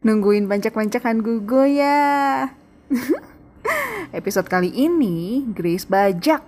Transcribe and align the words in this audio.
Nungguin 0.00 0.48
pancak-pancakan 0.48 1.20
Gugo 1.20 1.68
ya. 1.68 2.48
Episode 4.16 4.48
kali 4.48 4.72
ini 4.72 5.44
Grace 5.52 5.84
bajak. 5.84 6.40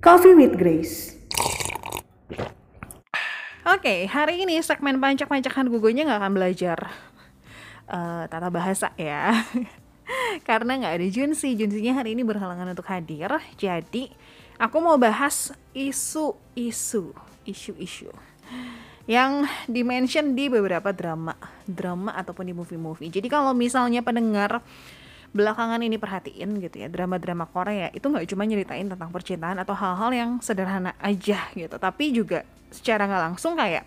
Coffee 0.00 0.32
with 0.32 0.56
Grace. 0.56 1.20
Oke, 3.68 4.08
hari 4.08 4.48
ini 4.48 4.64
segmen 4.64 4.96
pancak-pancakan 4.96 5.68
Gugonya 5.68 6.08
nggak 6.08 6.20
akan 6.24 6.32
belajar 6.32 6.78
uh, 7.92 8.24
tata 8.32 8.48
bahasa 8.48 8.96
ya. 8.96 9.44
karena 10.48 10.78
nggak 10.78 10.94
ada 11.00 11.06
Junsi. 11.08 11.54
Junsinya 11.58 12.02
hari 12.02 12.14
ini 12.14 12.22
berhalangan 12.22 12.66
untuk 12.70 12.86
hadir. 12.88 13.30
Jadi 13.58 14.10
aku 14.56 14.76
mau 14.78 14.96
bahas 14.96 15.52
isu-isu, 15.76 17.12
isu-isu 17.44 18.10
yang 19.06 19.46
dimention 19.70 20.34
di 20.34 20.50
beberapa 20.50 20.90
drama, 20.90 21.38
drama 21.62 22.10
ataupun 22.18 22.50
di 22.50 22.54
movie-movie. 22.54 23.10
Jadi 23.10 23.30
kalau 23.30 23.54
misalnya 23.54 24.02
pendengar 24.02 24.66
belakangan 25.36 25.84
ini 25.84 26.00
perhatiin 26.00 26.64
gitu 26.64 26.80
ya 26.80 26.88
drama-drama 26.88 27.44
Korea 27.44 27.92
itu 27.92 28.08
nggak 28.08 28.24
cuma 28.32 28.48
nyeritain 28.48 28.88
tentang 28.88 29.12
percintaan 29.12 29.60
atau 29.60 29.76
hal-hal 29.76 30.10
yang 30.16 30.30
sederhana 30.40 30.96
aja 30.96 31.52
gitu 31.52 31.76
tapi 31.76 32.08
juga 32.16 32.48
secara 32.72 33.04
nggak 33.04 33.22
langsung 33.32 33.52
kayak 33.52 33.84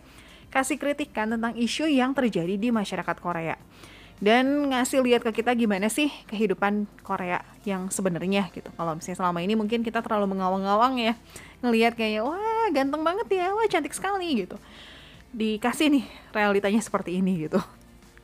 kasih 0.54 0.77
kritikan 0.77 1.34
tentang 1.34 1.57
isu 1.57 1.90
yang 1.90 2.13
terjadi 2.13 2.54
di 2.54 2.70
masyarakat 2.70 3.17
Korea 3.17 3.57
dan 4.19 4.67
ngasih 4.75 4.99
lihat 4.99 5.23
ke 5.23 5.31
kita 5.39 5.55
gimana 5.55 5.87
sih 5.87 6.11
kehidupan 6.27 6.83
Korea 7.07 7.39
yang 7.63 7.87
sebenarnya 7.87 8.51
gitu. 8.51 8.67
Kalau 8.75 8.91
misalnya 8.99 9.17
selama 9.23 9.39
ini 9.39 9.55
mungkin 9.55 9.79
kita 9.79 10.03
terlalu 10.03 10.35
mengawang-awang 10.35 10.99
ya, 10.99 11.15
ngelihat 11.63 11.95
kayak 11.95 12.27
wah 12.27 12.67
ganteng 12.75 12.99
banget 12.99 13.27
ya, 13.31 13.55
wah 13.55 13.63
cantik 13.71 13.95
sekali 13.95 14.43
gitu. 14.43 14.59
Dikasih 15.31 15.87
nih 15.87 16.05
realitanya 16.35 16.84
seperti 16.84 17.15
ini 17.23 17.48
gitu. 17.48 17.63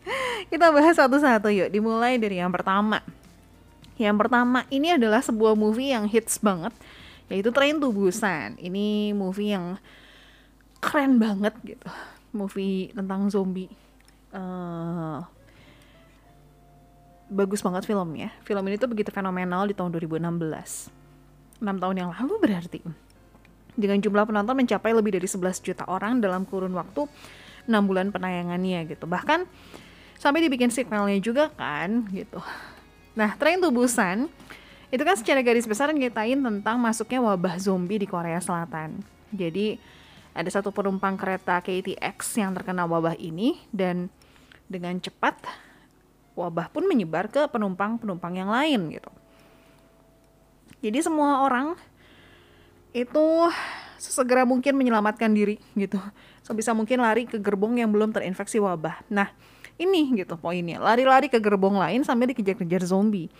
kita 0.51 0.67
bahas 0.75 0.99
satu-satu 0.99 1.47
yuk. 1.47 1.71
Dimulai 1.71 2.19
dari 2.19 2.43
yang 2.43 2.51
pertama. 2.51 2.99
Yang 3.95 4.27
pertama 4.27 4.67
ini 4.67 4.99
adalah 4.99 5.23
sebuah 5.23 5.55
movie 5.55 5.95
yang 5.95 6.11
hits 6.11 6.43
banget, 6.43 6.75
yaitu 7.31 7.55
Train 7.55 7.79
to 7.79 7.95
Busan. 7.95 8.59
Ini 8.59 9.15
movie 9.15 9.55
yang 9.55 9.79
keren 10.83 11.15
banget 11.23 11.55
gitu. 11.63 11.87
Movie 12.35 12.91
tentang 12.91 13.31
zombie. 13.31 13.71
Uh, 14.35 15.23
bagus 17.29 17.61
banget 17.65 17.89
filmnya. 17.89 18.29
Film 18.45 18.63
ini 18.69 18.75
tuh 18.77 18.89
begitu 18.89 19.09
fenomenal 19.09 19.65
di 19.65 19.73
tahun 19.73 19.89
2016. 19.93 20.91
6 21.61 21.81
tahun 21.81 21.95
yang 21.95 22.09
lalu 22.13 22.33
berarti. 22.41 22.79
Dengan 23.75 23.99
jumlah 23.99 24.23
penonton 24.23 24.55
mencapai 24.55 24.95
lebih 24.95 25.19
dari 25.19 25.27
11 25.27 25.59
juta 25.59 25.83
orang 25.87 26.23
dalam 26.23 26.47
kurun 26.47 26.71
waktu 26.75 27.07
6 27.67 27.73
bulan 27.87 28.13
penayangannya 28.13 28.87
gitu. 28.87 29.09
Bahkan 29.09 29.47
sampai 30.15 30.45
dibikin 30.45 30.71
sequelnya 30.71 31.19
juga 31.19 31.51
kan 31.53 32.07
gitu. 32.13 32.39
Nah, 33.15 33.35
Train 33.39 33.59
to 33.59 33.71
Busan 33.71 34.27
itu 34.93 35.01
kan 35.01 35.15
secara 35.17 35.41
garis 35.43 35.67
besar 35.67 35.91
ngitain 35.91 36.39
tentang 36.39 36.77
masuknya 36.79 37.19
wabah 37.19 37.57
zombie 37.59 37.99
di 37.99 38.07
Korea 38.07 38.39
Selatan. 38.39 39.01
Jadi 39.33 39.75
ada 40.35 40.47
satu 40.51 40.71
penumpang 40.71 41.15
kereta 41.15 41.59
KTX 41.63 42.39
yang 42.39 42.51
terkena 42.55 42.83
wabah 42.83 43.15
ini 43.15 43.59
dan 43.71 44.11
dengan 44.67 44.99
cepat 44.99 45.39
wabah 46.35 46.67
pun 46.69 46.83
menyebar 46.85 47.31
ke 47.31 47.47
penumpang-penumpang 47.49 48.33
yang 48.35 48.51
lain 48.51 48.91
gitu. 48.91 49.11
Jadi 50.83 50.99
semua 51.01 51.41
orang 51.41 51.73
itu 52.91 53.25
sesegera 53.97 54.45
mungkin 54.45 54.75
menyelamatkan 54.77 55.31
diri 55.31 55.57
gitu. 55.73 55.97
Sebisa 56.45 56.75
mungkin 56.77 57.01
lari 57.01 57.25
ke 57.25 57.41
gerbong 57.41 57.81
yang 57.81 57.89
belum 57.89 58.13
terinfeksi 58.13 58.61
wabah. 58.61 59.01
Nah, 59.09 59.33
ini 59.81 60.13
gitu 60.15 60.37
poinnya. 60.37 60.77
Lari-lari 60.77 61.27
ke 61.31 61.41
gerbong 61.41 61.79
lain 61.79 62.05
sampai 62.05 62.31
dikejar-kejar 62.35 62.85
zombie. 62.85 63.31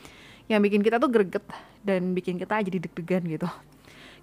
Yang 0.50 0.62
bikin 0.72 0.82
kita 0.82 0.98
tuh 0.98 1.10
greget 1.12 1.46
dan 1.86 2.18
bikin 2.18 2.42
kita 2.42 2.66
jadi 2.66 2.82
deg-degan 2.82 3.24
gitu. 3.30 3.48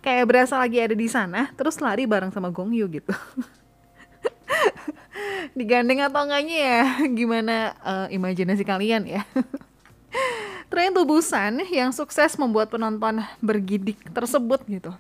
Kayak 0.02 0.26
berasa 0.26 0.58
lagi 0.58 0.82
ada 0.82 0.98
di 0.98 1.06
sana, 1.06 1.54
terus 1.54 1.78
lari 1.78 2.10
bareng 2.10 2.34
sama 2.34 2.50
Gong 2.50 2.75
Yu 2.75 2.91
gitu. 2.91 3.14
digandeng 5.52 6.00
atau 6.04 6.24
enggaknya 6.24 6.58
ya? 6.58 6.82
Gimana 7.18 7.76
uh, 7.84 8.06
imajinasi 8.08 8.64
kalian 8.64 9.04
ya? 9.08 9.22
Tren 10.72 10.96
Tubusan 10.96 11.68
yang 11.68 11.92
sukses 11.92 12.36
membuat 12.40 12.72
penonton 12.72 13.20
bergidik 13.44 14.00
tersebut 14.12 14.64
gitu. 14.64 14.92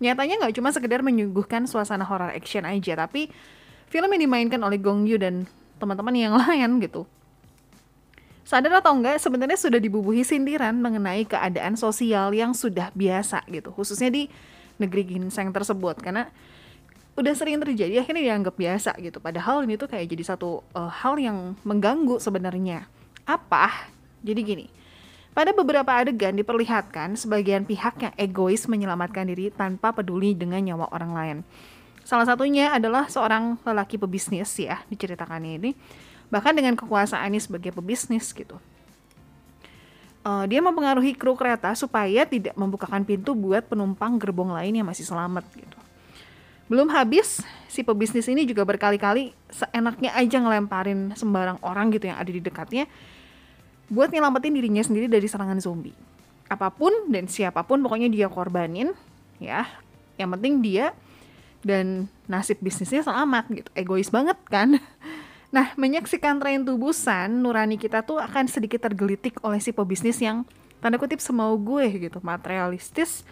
Nyatanya 0.00 0.40
nggak 0.40 0.54
cuma 0.56 0.72
sekedar 0.72 1.04
menyuguhkan 1.04 1.68
suasana 1.68 2.06
horror 2.06 2.32
action 2.32 2.64
aja 2.64 2.96
tapi 2.96 3.28
film 3.92 4.08
yang 4.16 4.24
dimainkan 4.24 4.60
oleh 4.64 4.80
Gong 4.80 5.04
Yoo 5.04 5.20
dan 5.20 5.44
teman-teman 5.76 6.16
yang 6.16 6.32
lain 6.40 6.80
gitu. 6.80 7.04
Sadar 8.48 8.80
atau 8.80 8.96
enggak 8.96 9.20
sebenarnya 9.20 9.60
sudah 9.60 9.76
dibubuhi 9.76 10.24
sindiran 10.24 10.72
mengenai 10.80 11.28
keadaan 11.28 11.76
sosial 11.76 12.32
yang 12.32 12.56
sudah 12.56 12.88
biasa 12.96 13.44
gitu 13.52 13.68
khususnya 13.76 14.08
di 14.08 14.32
negeri 14.80 15.04
ginseng 15.04 15.52
tersebut. 15.52 16.00
Karena 16.00 16.32
udah 17.18 17.34
sering 17.34 17.58
terjadi 17.58 17.98
akhirnya 17.98 18.30
dianggap 18.30 18.54
biasa 18.54 18.94
gitu. 19.02 19.18
Padahal 19.18 19.66
ini 19.66 19.74
tuh 19.74 19.90
kayak 19.90 20.06
jadi 20.06 20.22
satu 20.22 20.62
uh, 20.78 20.86
hal 20.86 21.18
yang 21.18 21.58
mengganggu 21.66 22.22
sebenarnya. 22.22 22.86
Apa? 23.26 23.90
Jadi 24.22 24.40
gini 24.46 24.66
pada 25.38 25.54
beberapa 25.54 25.94
adegan 25.94 26.34
diperlihatkan 26.34 27.14
sebagian 27.14 27.62
pihak 27.62 27.94
yang 28.02 28.10
egois 28.18 28.66
menyelamatkan 28.66 29.22
diri 29.22 29.54
tanpa 29.54 29.94
peduli 29.94 30.34
dengan 30.34 30.58
nyawa 30.58 30.90
orang 30.90 31.12
lain. 31.14 31.38
Salah 32.02 32.26
satunya 32.26 32.74
adalah 32.74 33.06
seorang 33.06 33.54
lelaki 33.62 34.02
pebisnis 34.02 34.50
ya 34.58 34.82
diceritakan 34.90 35.38
ini. 35.46 35.78
Bahkan 36.26 36.58
dengan 36.58 36.74
kekuasaannya 36.74 37.38
sebagai 37.38 37.70
pebisnis 37.70 38.34
gitu. 38.34 38.58
Uh, 40.26 40.42
dia 40.50 40.58
mempengaruhi 40.58 41.14
kru 41.14 41.38
kereta 41.38 41.70
supaya 41.78 42.26
tidak 42.26 42.58
membukakan 42.58 43.06
pintu 43.06 43.38
buat 43.38 43.62
penumpang 43.62 44.18
gerbong 44.18 44.50
lain 44.50 44.82
yang 44.82 44.90
masih 44.90 45.06
selamat 45.06 45.46
gitu 45.54 45.77
belum 46.68 46.92
habis, 46.92 47.40
si 47.66 47.80
pebisnis 47.80 48.28
ini 48.28 48.44
juga 48.44 48.64
berkali-kali 48.68 49.32
seenaknya 49.48 50.12
aja 50.12 50.36
ngelemparin 50.36 51.16
sembarang 51.16 51.58
orang 51.64 51.88
gitu 51.92 52.12
yang 52.12 52.20
ada 52.20 52.28
di 52.28 52.40
dekatnya 52.44 52.84
buat 53.88 54.12
nyelamatin 54.12 54.52
dirinya 54.52 54.84
sendiri 54.84 55.08
dari 55.08 55.24
serangan 55.24 55.56
zombie. 55.64 55.96
Apa 56.48 56.68
pun 56.68 56.92
dan 57.08 57.28
siapa 57.28 57.64
pun 57.64 57.80
pokoknya 57.80 58.12
dia 58.12 58.28
korbanin 58.28 58.92
ya. 59.40 59.64
Yang 60.20 60.28
penting 60.36 60.54
dia 60.60 60.92
dan 61.64 62.06
nasib 62.28 62.60
bisnisnya 62.60 63.00
selamat 63.00 63.44
gitu. 63.52 63.70
Egois 63.72 64.12
banget 64.12 64.38
kan? 64.46 64.76
Nah, 65.48 65.72
menyaksikan 65.80 66.36
tren 66.44 66.60
tubusan, 66.60 67.40
nurani 67.40 67.80
kita 67.80 68.04
tuh 68.04 68.20
akan 68.20 68.52
sedikit 68.52 68.84
tergelitik 68.84 69.40
oleh 69.40 69.56
si 69.64 69.72
pebisnis 69.72 70.20
yang 70.20 70.44
tanda 70.84 71.00
kutip 71.00 71.24
semau 71.24 71.56
gue 71.56 71.88
gitu, 71.88 72.20
materialistis, 72.20 73.24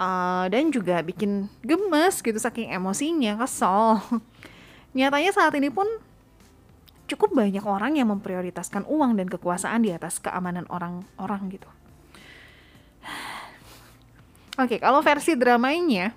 uh, 0.00 0.46
dan 0.48 0.72
juga 0.72 1.00
bikin 1.04 1.48
gemes 1.64 2.20
gitu 2.20 2.36
saking 2.36 2.72
emosinya 2.72 3.36
kesel 3.40 4.00
nyatanya 4.96 5.32
saat 5.32 5.52
ini 5.56 5.68
pun 5.68 5.86
cukup 7.06 7.36
banyak 7.36 7.62
orang 7.62 7.96
yang 7.98 8.10
memprioritaskan 8.10 8.84
uang 8.88 9.16
dan 9.18 9.28
kekuasaan 9.30 9.84
di 9.84 9.94
atas 9.94 10.18
keamanan 10.18 10.66
orang-orang 10.68 11.42
gitu 11.52 11.68
Oke, 14.56 14.76
okay, 14.76 14.78
kalau 14.80 15.04
versi 15.04 15.36
dramanya 15.36 16.16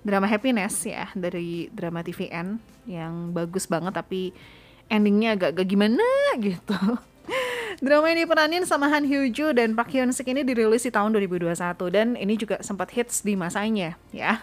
drama 0.00 0.28
happiness 0.28 0.84
ya 0.84 1.08
dari 1.12 1.68
drama 1.72 2.00
TVN 2.00 2.60
yang 2.88 3.32
bagus 3.36 3.68
banget 3.68 3.92
tapi 3.92 4.32
endingnya 4.88 5.36
agak 5.36 5.56
agak 5.56 5.66
gimana 5.68 6.04
gitu. 6.44 6.76
Drama 7.80 8.12
ini 8.12 8.28
diperanin 8.28 8.68
sama 8.68 8.92
Han 8.92 9.08
Hyo 9.08 9.24
Joo 9.32 9.56
dan 9.56 9.72
Park 9.72 9.96
Hyun 9.96 10.12
Sik 10.12 10.28
ini 10.28 10.44
dirilis 10.44 10.84
di 10.84 10.92
tahun 10.92 11.16
2021 11.16 11.56
dan 11.88 12.12
ini 12.12 12.36
juga 12.36 12.60
sempat 12.60 12.92
hits 12.92 13.24
di 13.24 13.32
masanya 13.40 13.96
ya. 14.12 14.36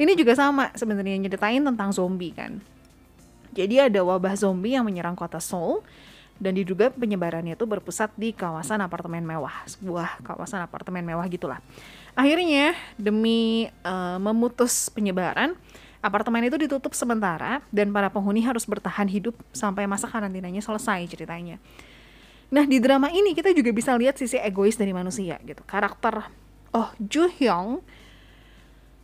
Ini 0.00 0.16
juga 0.16 0.32
sama 0.32 0.72
sebenarnya 0.72 1.20
nyeritain 1.20 1.60
tentang 1.60 1.92
zombie 1.92 2.32
kan. 2.32 2.64
Jadi 3.52 3.76
ada 3.76 4.00
wabah 4.00 4.32
zombie 4.40 4.72
yang 4.72 4.88
menyerang 4.88 5.12
kota 5.12 5.36
Seoul 5.36 5.84
dan 6.40 6.56
diduga 6.56 6.88
penyebarannya 6.88 7.60
itu 7.60 7.68
berpusat 7.68 8.08
di 8.16 8.32
kawasan 8.32 8.80
apartemen 8.80 9.20
mewah, 9.20 9.52
sebuah 9.68 10.24
kawasan 10.24 10.64
apartemen 10.64 11.04
mewah 11.04 11.28
gitulah. 11.28 11.60
Akhirnya 12.16 12.72
demi 12.96 13.68
uh, 13.84 14.16
memutus 14.16 14.88
penyebaran, 14.88 15.60
apartemen 16.00 16.48
itu 16.48 16.56
ditutup 16.56 16.96
sementara 16.96 17.60
dan 17.68 17.92
para 17.92 18.08
penghuni 18.08 18.40
harus 18.40 18.64
bertahan 18.64 19.12
hidup 19.12 19.36
sampai 19.52 19.84
masa 19.84 20.08
karantinanya 20.08 20.64
selesai 20.64 21.04
ceritanya. 21.12 21.60
Nah 22.52 22.68
di 22.68 22.76
drama 22.78 23.08
ini 23.08 23.32
kita 23.32 23.50
juga 23.56 23.72
bisa 23.72 23.96
lihat 23.96 24.20
sisi 24.20 24.36
egois 24.36 24.76
dari 24.76 24.92
manusia 24.92 25.40
gitu. 25.40 25.64
Karakter 25.64 26.28
Oh 26.72 26.92
Ju 27.00 27.28
Hyung 27.40 27.80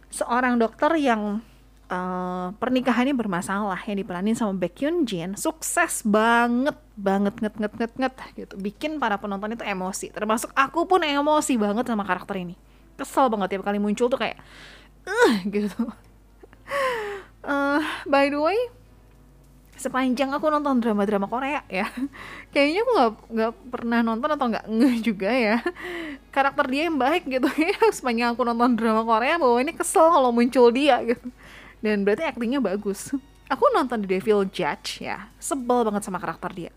seorang 0.09 0.57
dokter 0.57 0.93
yang 1.01 1.41
uh, 1.89 2.49
pernikahannya 2.57 3.13
bermasalah 3.17 3.81
yang 3.89 3.97
diperanin 4.01 4.37
sama 4.37 4.57
Baekhyun 4.57 5.05
Jin 5.05 5.37
sukses 5.37 6.05
banget 6.05 6.77
banget 6.97 7.37
nget 7.41 7.55
nget 7.57 7.73
nget 7.77 7.93
nget 7.97 8.15
gitu. 8.37 8.55
Bikin 8.61 9.01
para 9.01 9.17
penonton 9.17 9.53
itu 9.53 9.65
emosi. 9.65 10.13
Termasuk 10.13 10.53
aku 10.53 10.85
pun 10.85 11.01
emosi 11.05 11.57
banget 11.57 11.89
sama 11.89 12.05
karakter 12.05 12.41
ini. 12.41 12.57
Kesel 13.01 13.33
banget 13.33 13.57
tiap 13.57 13.65
kali 13.65 13.81
muncul 13.81 14.13
tuh 14.13 14.21
kayak 14.21 14.37
uh, 15.09 15.33
gitu. 15.49 15.89
Uh, 17.45 17.81
by 18.13 18.29
the 18.29 18.41
way 18.41 18.78
sepanjang 19.79 20.35
aku 20.35 20.51
nonton 20.51 20.83
drama-drama 20.83 21.31
Korea 21.31 21.63
ya. 21.71 21.87
Kayaknya 22.53 22.81
aku 22.83 22.91
nggak 22.93 23.13
nggak 23.31 23.53
pernah 23.71 24.01
nonton 24.03 24.29
atau 24.35 24.47
nggak 24.51 24.67
ngeh 24.67 24.97
juga 25.01 25.31
ya. 25.31 25.57
Karakter 26.35 26.67
dia 26.69 26.83
yang 26.91 26.99
baik 26.99 27.25
gitu. 27.31 27.49
Ya 27.63 27.79
sepanjang 27.95 28.35
aku 28.35 28.43
nonton 28.43 28.75
drama 28.75 29.07
Korea 29.07 29.39
bahwa 29.39 29.57
ini 29.63 29.73
kesel 29.73 30.11
kalau 30.11 30.35
muncul 30.35 30.69
dia 30.75 30.99
gitu. 31.07 31.31
Dan 31.79 32.03
berarti 32.03 32.27
aktingnya 32.27 32.59
bagus. 32.59 33.15
Aku 33.49 33.65
nonton 33.73 34.05
The 34.05 34.19
Devil 34.19 34.45
Judge 34.53 35.01
ya. 35.01 35.33
Sebel 35.41 35.87
banget 35.87 36.05
sama 36.05 36.21
karakter 36.21 36.53
dia. 36.53 36.73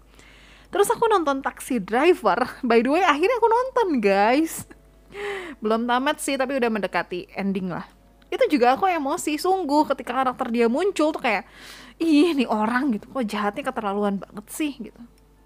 Terus 0.71 0.87
aku 0.87 1.03
nonton 1.11 1.43
Taxi 1.43 1.83
Driver. 1.83 2.47
By 2.63 2.79
the 2.79 2.95
way 2.95 3.03
akhirnya 3.03 3.35
aku 3.41 3.49
nonton 3.51 3.87
guys. 3.99 4.63
Belum 5.63 5.83
tamat 5.83 6.23
sih 6.23 6.39
tapi 6.39 6.55
udah 6.55 6.71
mendekati 6.71 7.27
ending 7.35 7.67
lah. 7.67 7.83
Itu 8.31 8.47
juga 8.47 8.79
aku 8.79 8.87
emosi. 8.87 9.35
Sungguh 9.35 9.83
ketika 9.91 10.15
karakter 10.15 10.47
dia 10.47 10.71
muncul 10.71 11.11
tuh 11.11 11.19
kayak 11.19 11.43
ih 12.01 12.33
nih 12.33 12.49
orang 12.49 12.97
gitu 12.97 13.05
kok 13.13 13.25
jahatnya 13.29 13.63
keterlaluan 13.69 14.17
banget 14.17 14.45
sih? 14.49 14.73
Gitu. 14.75 14.97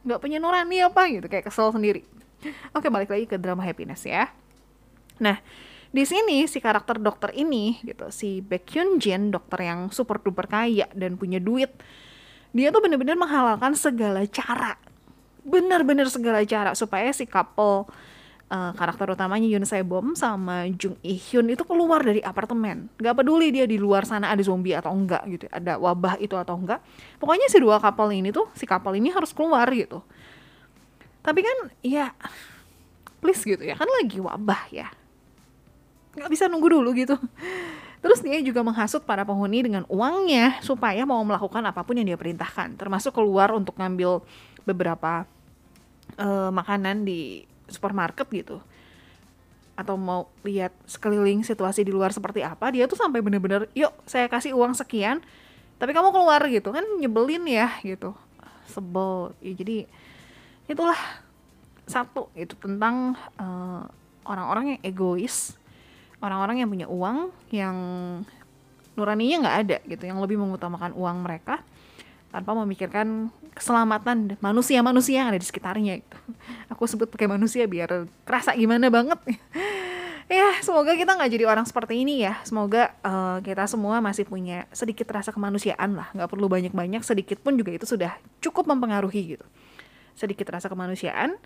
Nggak 0.08 0.20
punya 0.24 0.38
nurani 0.40 0.82
apa? 0.88 1.06
Gitu 1.12 1.28
kayak 1.28 1.52
kesel 1.52 1.76
sendiri. 1.76 2.08
Oke 2.72 2.88
balik 2.88 3.12
lagi 3.12 3.28
ke 3.28 3.36
drama 3.36 3.62
happiness 3.68 4.08
ya. 4.08 4.32
Nah 5.20 5.44
di 5.92 6.04
sini 6.04 6.48
si 6.48 6.60
karakter 6.60 7.00
dokter 7.00 7.32
ini 7.36 7.80
gitu 7.84 8.12
si 8.12 8.44
Baekhyun 8.44 9.00
Jin 9.00 9.32
dokter 9.32 9.64
yang 9.64 9.92
super 9.92 10.20
duper 10.20 10.48
kaya 10.48 10.92
dan 10.92 11.16
punya 11.16 11.40
duit 11.40 11.72
dia 12.56 12.72
tuh 12.72 12.80
bener-bener 12.80 13.20
menghalalkan 13.20 13.76
segala 13.76 14.24
cara. 14.32 14.80
Bener-bener 15.44 16.08
segala 16.08 16.40
cara 16.48 16.72
supaya 16.72 17.12
si 17.12 17.28
couple 17.28 17.84
uh, 18.50 18.72
karakter 18.78 19.10
utamanya 19.10 19.48
Yoon 19.50 19.66
Se 19.66 19.82
Bom 19.82 20.14
sama 20.14 20.70
Jung 20.76 20.98
Ih 21.02 21.18
Hyun 21.18 21.50
itu 21.50 21.64
keluar 21.66 22.02
dari 22.02 22.22
apartemen. 22.22 22.90
Gak 22.98 23.16
peduli 23.18 23.50
dia 23.50 23.66
di 23.66 23.78
luar 23.82 24.06
sana 24.06 24.30
ada 24.34 24.42
zombie 24.46 24.78
atau 24.78 24.94
enggak 24.94 25.24
gitu, 25.30 25.46
ada 25.50 25.78
wabah 25.82 26.20
itu 26.22 26.36
atau 26.38 26.58
enggak. 26.58 26.82
Pokoknya 27.18 27.48
si 27.50 27.58
dua 27.58 27.82
couple 27.82 28.12
ini 28.14 28.30
tuh, 28.30 28.50
si 28.54 28.70
couple 28.70 28.94
ini 28.98 29.10
harus 29.10 29.34
keluar 29.34 29.66
gitu. 29.74 30.02
Tapi 31.26 31.42
kan 31.42 31.58
ya 31.82 32.14
please 33.18 33.42
gitu 33.42 33.66
ya, 33.66 33.74
kan 33.74 33.90
lagi 33.90 34.22
wabah 34.22 34.62
ya. 34.70 34.88
Gak 36.16 36.30
bisa 36.32 36.46
nunggu 36.46 36.70
dulu 36.70 36.94
gitu. 36.94 37.18
Terus 38.06 38.22
dia 38.22 38.38
juga 38.46 38.62
menghasut 38.62 39.02
para 39.02 39.26
penghuni 39.26 39.66
dengan 39.66 39.82
uangnya 39.90 40.62
supaya 40.62 41.02
mau 41.10 41.18
melakukan 41.26 41.66
apa 41.66 41.82
pun 41.82 41.98
yang 41.98 42.06
dia 42.14 42.20
perintahkan, 42.22 42.78
termasuk 42.78 43.18
keluar 43.18 43.50
untuk 43.50 43.74
ngambil 43.82 44.22
beberapa 44.62 45.26
uh, 46.22 46.54
makanan 46.54 47.02
di 47.02 47.50
supermarket 47.68 48.28
gitu. 48.32 48.58
Atau 49.76 50.00
mau 50.00 50.32
lihat 50.48 50.72
sekeliling 50.88 51.44
situasi 51.44 51.84
di 51.84 51.92
luar 51.92 52.16
seperti 52.16 52.42
apa 52.42 52.72
dia 52.72 52.88
tuh 52.88 52.96
sampai 52.96 53.20
bener-bener 53.20 53.68
yuk 53.76 53.92
saya 54.08 54.32
kasih 54.32 54.56
uang 54.56 54.72
sekian 54.78 55.20
tapi 55.76 55.92
kamu 55.92 56.10
keluar 56.16 56.42
gitu. 56.48 56.72
Kan 56.72 56.86
nyebelin 56.98 57.44
ya 57.46 57.70
gitu. 57.84 58.16
Sebel. 58.72 59.36
Ya, 59.44 59.54
jadi 59.54 59.78
itulah 60.66 60.98
satu 61.86 62.34
itu 62.34 62.58
tentang 62.58 63.14
uh, 63.38 63.86
orang-orang 64.26 64.78
yang 64.78 64.82
egois 64.82 65.54
orang-orang 66.18 66.66
yang 66.66 66.70
punya 66.70 66.88
uang 66.90 67.30
yang 67.54 67.78
nuraninya 68.98 69.46
nggak 69.46 69.58
ada 69.68 69.78
gitu 69.86 70.04
yang 70.10 70.18
lebih 70.18 70.42
mengutamakan 70.42 70.96
uang 70.98 71.22
mereka 71.22 71.62
tanpa 72.36 72.52
memikirkan 72.52 73.32
keselamatan 73.56 74.36
manusia-manusia 74.44 75.24
yang 75.24 75.32
ada 75.32 75.40
di 75.40 75.48
sekitarnya 75.48 76.04
gitu. 76.04 76.18
Aku 76.76 76.84
sebut 76.84 77.08
pakai 77.08 77.32
manusia 77.32 77.64
biar 77.64 78.12
kerasa 78.28 78.52
gimana 78.52 78.92
banget. 78.92 79.16
ya, 80.28 80.60
semoga 80.60 81.00
kita 81.00 81.16
nggak 81.16 81.32
jadi 81.32 81.48
orang 81.48 81.64
seperti 81.64 82.04
ini 82.04 82.28
ya. 82.28 82.36
Semoga 82.44 82.92
uh, 83.08 83.40
kita 83.40 83.64
semua 83.72 84.04
masih 84.04 84.28
punya 84.28 84.68
sedikit 84.76 85.08
rasa 85.16 85.32
kemanusiaan 85.32 85.96
lah. 85.96 86.12
Nggak 86.12 86.36
perlu 86.36 86.52
banyak-banyak, 86.52 87.08
sedikit 87.08 87.40
pun 87.40 87.56
juga 87.56 87.72
itu 87.72 87.88
sudah 87.88 88.20
cukup 88.44 88.68
mempengaruhi 88.68 89.40
gitu. 89.40 89.46
Sedikit 90.20 90.52
rasa 90.52 90.68
kemanusiaan, 90.68 91.40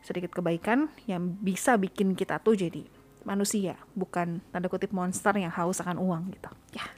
sedikit 0.00 0.32
kebaikan 0.32 0.88
yang 1.04 1.36
bisa 1.44 1.76
bikin 1.76 2.16
kita 2.16 2.40
tuh 2.40 2.56
jadi 2.56 2.88
manusia, 3.28 3.76
bukan 3.92 4.40
tanda 4.48 4.72
kutip 4.72 4.96
monster 4.96 5.36
yang 5.36 5.52
haus 5.52 5.76
akan 5.84 6.00
uang 6.00 6.32
gitu. 6.32 6.48
Ya, 6.72 6.88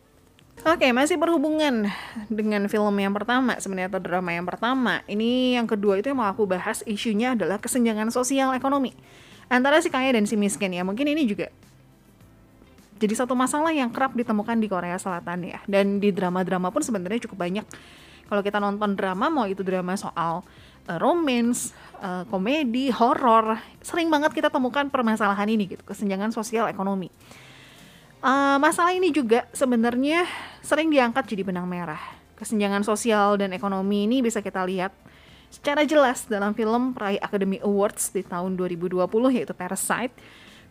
Oke, 0.64 0.88
okay, 0.88 0.96
masih 0.96 1.20
berhubungan 1.20 1.93
dengan 2.32 2.64
film 2.72 2.96
yang 2.96 3.12
pertama 3.12 3.52
sebenarnya 3.61 3.93
atau 3.93 4.00
drama 4.00 4.32
yang 4.32 4.49
pertama. 4.49 5.05
Ini 5.05 5.61
yang 5.61 5.69
kedua 5.69 6.00
itu 6.00 6.08
yang 6.08 6.25
mau 6.25 6.28
aku 6.32 6.49
bahas 6.49 6.81
isunya 6.88 7.37
adalah 7.37 7.61
kesenjangan 7.61 8.08
sosial 8.08 8.56
ekonomi 8.56 8.96
antara 9.52 9.76
si 9.84 9.93
kaya 9.93 10.16
dan 10.16 10.25
si 10.25 10.40
miskin 10.40 10.72
ya. 10.72 10.81
Mungkin 10.81 11.05
ini 11.05 11.28
juga 11.28 11.52
jadi 12.96 13.12
satu 13.12 13.37
masalah 13.37 13.76
yang 13.76 13.93
kerap 13.93 14.16
ditemukan 14.16 14.56
di 14.56 14.64
Korea 14.72 14.96
Selatan 14.96 15.52
ya. 15.52 15.61
Dan 15.69 16.00
di 16.00 16.08
drama-drama 16.16 16.72
pun 16.72 16.81
sebenarnya 16.81 17.28
cukup 17.28 17.44
banyak. 17.44 17.66
Kalau 18.32 18.40
kita 18.40 18.56
nonton 18.56 18.96
drama 18.96 19.28
mau 19.28 19.44
itu 19.44 19.61
drama 19.61 20.00
soal 20.00 20.40
uh, 20.88 20.96
romance, 20.96 21.76
uh, 22.00 22.25
komedi, 22.32 22.88
horor, 22.88 23.61
sering 23.84 24.08
banget 24.08 24.32
kita 24.32 24.49
temukan 24.49 24.88
permasalahan 24.88 25.44
ini 25.44 25.76
gitu, 25.76 25.84
kesenjangan 25.84 26.32
sosial 26.32 26.72
ekonomi. 26.72 27.12
Uh, 28.25 28.56
masalah 28.56 28.97
ini 28.97 29.12
juga 29.12 29.44
sebenarnya 29.53 30.25
sering 30.65 30.88
diangkat 30.88 31.29
jadi 31.29 31.44
benang 31.44 31.69
merah. 31.69 32.00
Kesenjangan 32.41 32.81
sosial 32.81 33.37
dan 33.37 33.53
ekonomi 33.53 34.09
ini 34.09 34.25
bisa 34.25 34.41
kita 34.41 34.65
lihat 34.65 34.97
secara 35.53 35.85
jelas 35.85 36.25
dalam 36.25 36.56
film 36.56 36.97
peraih 36.97 37.21
Academy 37.21 37.61
Awards 37.61 38.17
di 38.17 38.25
tahun 38.25 38.56
2020 38.56 39.05
yaitu 39.29 39.53
Parasite. 39.53 40.17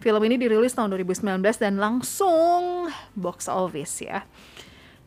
Film 0.02 0.18
ini 0.26 0.42
dirilis 0.42 0.74
tahun 0.74 0.98
2019 0.98 1.46
dan 1.62 1.78
langsung 1.78 2.90
box 3.14 3.46
office 3.46 4.02
ya. 4.02 4.26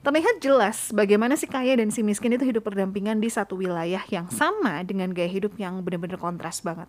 Terlihat 0.06 0.38
jelas 0.38 0.94
bagaimana 0.94 1.34
si 1.34 1.50
kaya 1.50 1.74
dan 1.74 1.90
si 1.90 2.06
miskin 2.06 2.30
itu 2.38 2.46
hidup 2.46 2.62
berdampingan 2.62 3.18
di 3.18 3.26
satu 3.26 3.58
wilayah 3.58 4.06
yang 4.06 4.30
sama 4.30 4.86
dengan 4.86 5.10
gaya 5.10 5.26
hidup 5.26 5.58
yang 5.58 5.82
benar-benar 5.82 6.22
kontras 6.22 6.62
banget. 6.62 6.86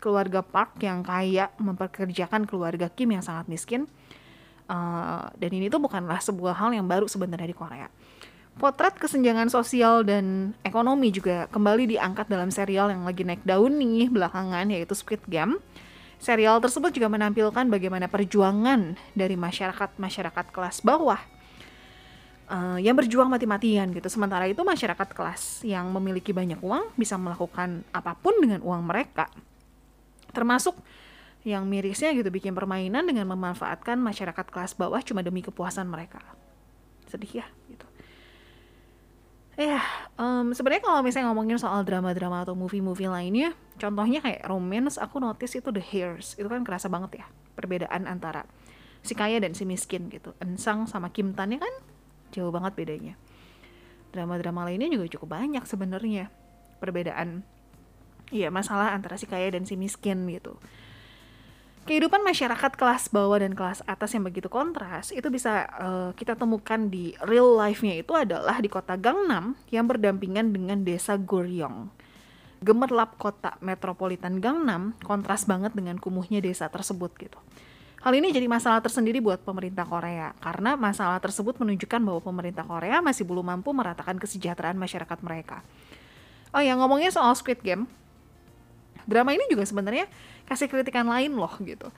Keluarga 0.00 0.40
Park 0.40 0.80
yang 0.80 1.04
kaya 1.04 1.52
memperkerjakan 1.60 2.48
keluarga 2.48 2.88
Kim 2.88 3.12
yang 3.12 3.20
sangat 3.20 3.52
miskin, 3.52 3.84
Uh, 4.72 5.28
dan 5.36 5.52
ini 5.52 5.68
tuh 5.68 5.84
bukanlah 5.84 6.16
sebuah 6.24 6.56
hal 6.56 6.72
yang 6.72 6.88
baru 6.88 7.04
sebenarnya 7.04 7.44
di 7.44 7.56
Korea. 7.56 7.92
Potret 8.56 8.96
kesenjangan 8.96 9.52
sosial 9.52 10.00
dan 10.00 10.56
ekonomi 10.64 11.12
juga 11.12 11.44
kembali 11.52 11.92
diangkat 11.92 12.28
dalam 12.28 12.48
serial 12.48 12.88
yang 12.88 13.04
lagi 13.04 13.20
naik 13.20 13.44
daun 13.44 13.76
nih 13.76 14.08
belakangan 14.08 14.72
yaitu 14.72 14.96
Squid 14.96 15.20
Game. 15.28 15.60
Serial 16.16 16.56
tersebut 16.64 16.88
juga 16.96 17.12
menampilkan 17.12 17.68
bagaimana 17.68 18.08
perjuangan 18.08 18.96
dari 19.12 19.36
masyarakat-masyarakat 19.36 20.46
kelas 20.54 20.80
bawah 20.80 21.20
uh, 22.48 22.78
yang 22.80 22.96
berjuang 22.96 23.28
mati-matian 23.28 23.92
gitu. 23.92 24.08
Sementara 24.08 24.48
itu 24.48 24.60
masyarakat 24.64 25.08
kelas 25.12 25.64
yang 25.68 25.92
memiliki 25.92 26.32
banyak 26.32 26.60
uang 26.64 26.96
bisa 26.96 27.20
melakukan 27.20 27.84
apa 27.92 28.16
pun 28.16 28.36
dengan 28.40 28.64
uang 28.64 28.88
mereka. 28.88 29.28
Termasuk 30.32 30.76
yang 31.42 31.66
mirisnya 31.66 32.14
gitu 32.14 32.30
bikin 32.30 32.54
permainan 32.54 33.02
dengan 33.02 33.26
memanfaatkan 33.34 33.98
masyarakat 33.98 34.46
kelas 34.46 34.78
bawah 34.78 35.02
cuma 35.02 35.26
demi 35.26 35.42
kepuasan 35.42 35.90
mereka. 35.90 36.22
Sedih 37.10 37.42
ya 37.42 37.46
gitu. 37.66 37.86
Ya 39.58 39.82
um, 40.16 40.54
sebenarnya 40.54 40.86
kalau 40.86 41.02
misalnya 41.04 41.28
ngomongin 41.28 41.58
soal 41.60 41.84
drama-drama 41.84 42.46
atau 42.46 42.56
movie-movie 42.56 43.10
lainnya 43.10 43.52
contohnya 43.76 44.22
kayak 44.24 44.48
romance 44.48 44.96
aku 44.96 45.20
notice 45.20 45.58
itu 45.58 45.68
The 45.68 45.82
Hairs 45.82 46.38
itu 46.40 46.48
kan 46.48 46.64
kerasa 46.64 46.88
banget 46.88 47.20
ya 47.20 47.26
perbedaan 47.52 48.08
antara 48.08 48.48
si 49.02 49.12
kaya 49.18 49.42
dan 49.42 49.52
si 49.52 49.66
miskin 49.66 50.08
gitu. 50.08 50.32
Ensang 50.38 50.86
sama 50.86 51.10
Kim 51.10 51.34
Tan 51.34 51.58
kan? 51.58 51.74
Jauh 52.32 52.54
banget 52.54 52.78
bedanya. 52.78 53.14
Drama-drama 54.14 54.70
lainnya 54.70 54.88
juga 54.88 55.10
cukup 55.18 55.36
banyak 55.36 55.66
sebenarnya 55.66 56.30
perbedaan 56.78 57.42
Iya 58.32 58.48
masalah 58.48 58.96
antara 58.96 59.20
si 59.20 59.28
kaya 59.28 59.52
dan 59.52 59.68
si 59.68 59.76
miskin 59.76 60.24
gitu 60.32 60.56
kehidupan 61.82 62.22
masyarakat 62.22 62.72
kelas 62.78 63.10
bawah 63.10 63.42
dan 63.42 63.58
kelas 63.58 63.82
atas 63.90 64.14
yang 64.14 64.22
begitu 64.22 64.46
kontras 64.46 65.10
itu 65.10 65.26
bisa 65.28 65.66
uh, 65.78 66.10
kita 66.14 66.38
temukan 66.38 66.86
di 66.86 67.14
real 67.26 67.58
life-nya 67.58 67.98
itu 67.98 68.14
adalah 68.14 68.62
di 68.62 68.70
kota 68.70 68.94
Gangnam 68.94 69.58
yang 69.74 69.90
berdampingan 69.90 70.54
dengan 70.54 70.86
desa 70.86 71.18
Goryong. 71.18 71.90
Gemerlap 72.62 73.18
kota 73.18 73.58
metropolitan 73.58 74.38
Gangnam 74.38 74.94
kontras 75.02 75.42
banget 75.50 75.74
dengan 75.74 75.98
kumuhnya 75.98 76.38
desa 76.38 76.70
tersebut 76.70 77.10
gitu. 77.18 77.38
Hal 78.02 78.18
ini 78.18 78.34
jadi 78.34 78.50
masalah 78.50 78.82
tersendiri 78.82 79.22
buat 79.22 79.42
pemerintah 79.46 79.86
Korea 79.86 80.34
karena 80.42 80.74
masalah 80.74 81.22
tersebut 81.22 81.58
menunjukkan 81.62 82.02
bahwa 82.02 82.18
pemerintah 82.22 82.66
Korea 82.66 82.98
masih 82.98 83.22
belum 83.22 83.46
mampu 83.46 83.70
meratakan 83.70 84.18
kesejahteraan 84.18 84.74
masyarakat 84.74 85.18
mereka. 85.22 85.62
Oh 86.50 86.58
ya 86.58 86.74
ngomongnya 86.74 87.14
soal 87.14 87.30
Squid 87.38 87.62
Game, 87.62 87.86
drama 89.04 89.34
ini 89.34 89.44
juga 89.50 89.66
sebenarnya 89.66 90.06
kasih 90.46 90.68
kritikan 90.70 91.06
lain 91.06 91.34
loh 91.34 91.52
gitu 91.62 91.88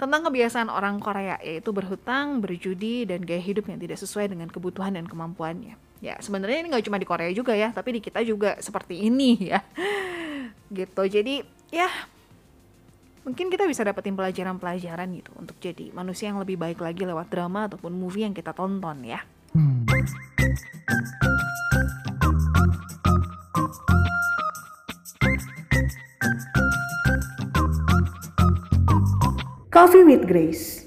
tentang 0.00 0.24
kebiasaan 0.32 0.72
orang 0.72 0.96
Korea 0.96 1.36
yaitu 1.44 1.76
berhutang, 1.76 2.40
berjudi, 2.40 3.04
dan 3.04 3.20
gaya 3.20 3.44
hidup 3.44 3.68
yang 3.68 3.76
tidak 3.76 4.00
sesuai 4.00 4.32
dengan 4.32 4.48
kebutuhan 4.48 4.96
dan 4.96 5.04
kemampuannya. 5.04 5.76
Ya 6.00 6.16
sebenarnya 6.24 6.64
ini 6.64 6.72
nggak 6.72 6.88
cuma 6.88 6.96
di 6.96 7.04
Korea 7.04 7.28
juga 7.36 7.52
ya, 7.52 7.68
tapi 7.68 7.92
di 7.92 8.00
kita 8.00 8.24
juga 8.24 8.56
seperti 8.64 8.96
ini 8.96 9.52
ya. 9.52 9.60
Gitu. 10.72 11.02
Jadi 11.04 11.44
ya 11.68 11.90
mungkin 13.20 13.52
kita 13.52 13.68
bisa 13.68 13.84
dapetin 13.84 14.16
pelajaran-pelajaran 14.16 15.10
gitu 15.12 15.30
untuk 15.36 15.58
jadi 15.60 15.92
manusia 15.92 16.32
yang 16.32 16.40
lebih 16.40 16.56
baik 16.56 16.80
lagi 16.80 17.04
lewat 17.04 17.28
drama 17.28 17.68
ataupun 17.68 17.92
movie 17.92 18.24
yang 18.24 18.32
kita 18.32 18.56
tonton 18.56 19.04
ya. 19.04 19.20
Coffee 29.80 30.04
with 30.04 30.28
Grace. 30.28 30.79